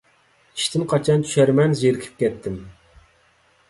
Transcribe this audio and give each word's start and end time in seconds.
ئىشتىن 0.59 0.85
قاچان 0.93 1.27
چۈشەرمەن، 1.27 1.79
زېرىكىپ 1.83 2.19
كەتتىم. 2.25 2.61